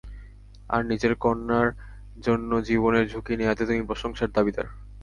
আর 0.69 0.81
নিজের 0.85 1.13
কন্যার 1.15 1.67
জন্য 2.17 2.51
জীবনের 2.61 3.05
ঝুঁকি 3.11 3.33
নেয়াতে 3.37 3.63
তুমি 3.65 3.81
প্রশংসার 3.83 4.29
দাবিদার। 4.31 4.67